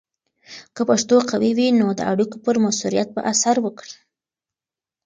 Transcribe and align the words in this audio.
که 0.75 0.81
پښتو 0.89 1.15
قوي 1.29 1.51
وي، 1.57 1.67
نو 1.79 1.87
د 1.99 2.01
اړیکو 2.11 2.37
پر 2.45 2.55
مؤثریت 2.63 3.09
به 3.15 3.21
اثر 3.31 3.55
وکړي. 3.61 3.95